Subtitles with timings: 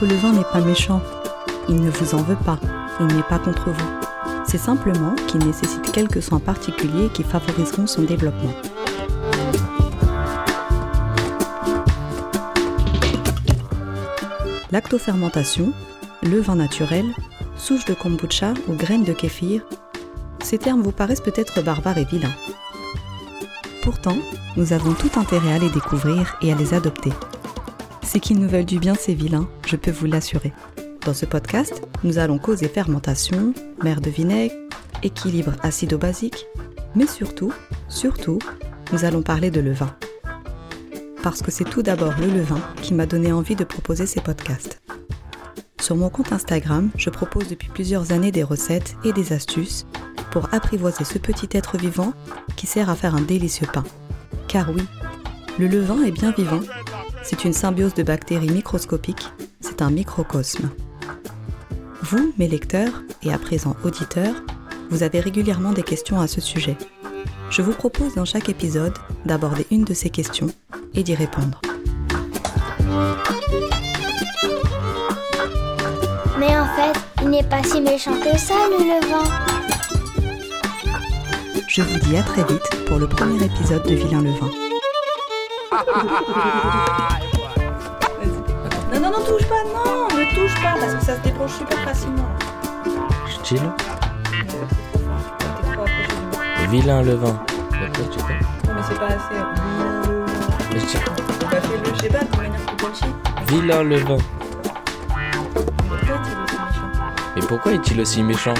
[0.00, 1.00] Votre levain n'est pas méchant.
[1.68, 2.58] Il ne vous en veut pas.
[3.00, 3.90] Il n'est pas contre vous.
[4.46, 8.52] C'est simplement qu'il nécessite quelques soins particuliers qui favoriseront son développement.
[14.70, 15.72] Lactofermentation,
[16.22, 17.06] levain naturel,
[17.56, 19.62] souche de kombucha ou graines de kéfir,
[20.44, 22.34] ces termes vous paraissent peut-être barbares et vilains.
[23.82, 24.16] Pourtant,
[24.56, 27.12] nous avons tout intérêt à les découvrir et à les adopter.
[28.08, 30.54] C'est qu'ils nous veulent du bien ces vilains, je peux vous l'assurer.
[31.04, 33.52] Dans ce podcast, nous allons causer fermentation,
[33.84, 34.54] mer de vinaigre,
[35.02, 36.46] équilibre acido-basique,
[36.94, 37.52] mais surtout,
[37.90, 38.38] surtout,
[38.92, 39.94] nous allons parler de levain.
[41.22, 44.80] Parce que c'est tout d'abord le levain qui m'a donné envie de proposer ces podcasts.
[45.78, 49.86] Sur mon compte Instagram, je propose depuis plusieurs années des recettes et des astuces
[50.30, 52.14] pour apprivoiser ce petit être vivant
[52.56, 53.84] qui sert à faire un délicieux pain.
[54.46, 54.86] Car oui,
[55.58, 56.60] le levain est bien vivant.
[57.30, 59.28] C'est une symbiose de bactéries microscopiques,
[59.60, 60.70] c'est un microcosme.
[62.00, 64.34] Vous, mes lecteurs, et à présent auditeurs,
[64.88, 66.78] vous avez régulièrement des questions à ce sujet.
[67.50, 68.94] Je vous propose dans chaque épisode
[69.26, 70.46] d'aborder une de ces questions
[70.94, 71.60] et d'y répondre.
[76.38, 79.24] Mais en fait, il n'est pas si méchant que ça, le levain.
[81.68, 84.67] Je vous dis à très vite pour le premier épisode de Vilain le vin.
[88.92, 91.78] Non, non, non, touche pas, non, ne touche pas, parce que ça se débranche super
[91.80, 92.28] facilement.
[93.44, 94.58] Du micro.
[96.68, 97.38] Vilain levain.
[97.70, 99.38] Pourquoi tu fais Non, mais c'est pas assez.
[100.72, 100.98] Mais je dis,
[101.50, 103.04] Bah, fais-le, je sais pas, de manière plus.
[103.46, 104.20] Vilain tu ce
[105.90, 106.18] méchant?
[107.36, 108.54] Mais pourquoi est-il aussi méchant?